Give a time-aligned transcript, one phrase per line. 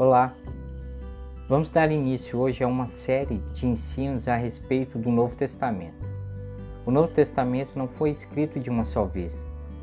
[0.00, 0.32] Olá,
[1.46, 6.08] vamos dar início hoje a uma série de ensinos a respeito do Novo Testamento.
[6.86, 9.38] O Novo Testamento não foi escrito de uma só vez,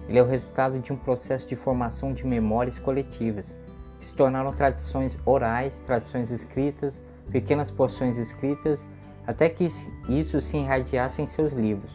[0.09, 3.53] ele é o resultado de um processo de formação de memórias coletivas,
[3.99, 6.99] que se tornaram tradições orais, tradições escritas,
[7.31, 8.84] pequenas porções escritas,
[9.28, 9.67] até que
[10.10, 11.92] isso se irradiasse em seus livros.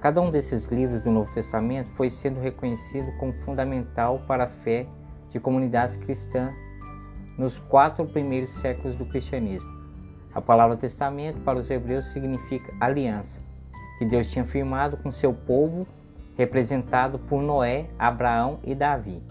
[0.00, 4.86] Cada um desses livros do Novo Testamento foi sendo reconhecido como fundamental para a fé
[5.32, 6.67] de comunidades cristãs
[7.38, 9.78] nos quatro primeiros séculos do cristianismo.
[10.34, 13.40] A palavra testamento para os hebreus significa aliança,
[13.98, 15.86] que Deus tinha firmado com seu povo,
[16.36, 19.22] representado por Noé, Abraão e Davi.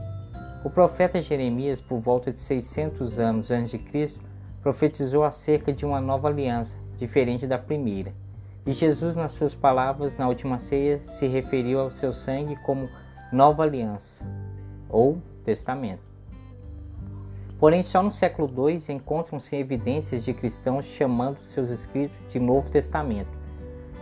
[0.64, 4.20] O profeta Jeremias, por volta de 600 anos antes de Cristo,
[4.62, 8.14] profetizou acerca de uma nova aliança, diferente da primeira.
[8.66, 12.90] E Jesus, nas suas palavras na última ceia, se referiu ao seu sangue como
[13.32, 14.26] nova aliança
[14.90, 16.07] ou testamento.
[17.60, 23.36] Porém, só no século II encontram-se evidências de cristãos chamando seus escritos de Novo Testamento.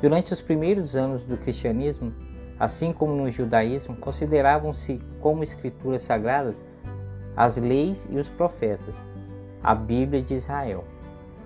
[0.01, 2.13] Durante os primeiros anos do cristianismo,
[2.59, 6.61] assim como no judaísmo, consideravam-se como escrituras sagradas
[7.35, 9.01] as leis e os profetas,
[9.63, 10.83] a Bíblia de Israel.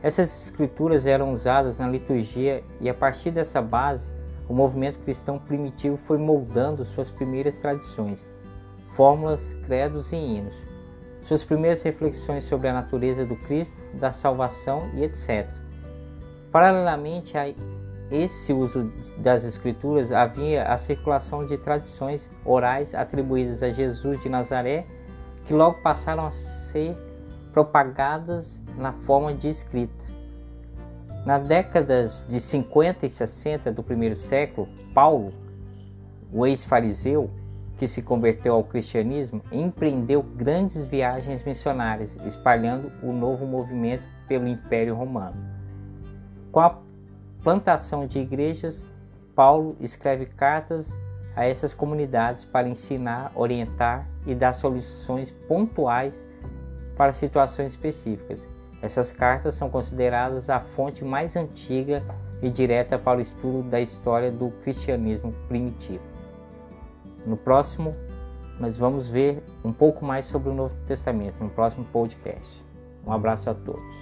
[0.02, 4.08] Essas escrituras eram usadas na liturgia e a partir dessa base,
[4.48, 8.26] o movimento cristão primitivo foi moldando suas primeiras tradições,
[8.96, 10.69] fórmulas, credos e hinos
[11.30, 15.48] suas primeiras reflexões sobre a natureza do Cristo, da salvação e etc.
[16.52, 17.54] Paralelamente a
[18.10, 24.88] esse uso das Escrituras, havia a circulação de tradições orais atribuídas a Jesus de Nazaré,
[25.46, 26.98] que logo passaram a ser
[27.54, 30.04] propagadas na forma de escrita.
[31.28, 35.32] Nas décadas de 50 e 60 do primeiro século, Paulo,
[36.34, 37.30] o ex-fariseu,
[37.80, 44.94] que se converteu ao cristianismo, empreendeu grandes viagens missionárias, espalhando o novo movimento pelo Império
[44.94, 45.38] Romano.
[46.52, 46.78] Com a
[47.42, 48.86] plantação de igrejas,
[49.34, 50.92] Paulo escreve cartas
[51.34, 56.22] a essas comunidades para ensinar, orientar e dar soluções pontuais
[56.98, 58.46] para situações específicas.
[58.82, 62.04] Essas cartas são consideradas a fonte mais antiga
[62.42, 66.19] e direta para o estudo da história do cristianismo primitivo.
[67.26, 67.96] No próximo,
[68.60, 72.64] nós vamos ver um pouco mais sobre o Novo Testamento, no próximo podcast.
[73.06, 73.99] Um abraço a todos.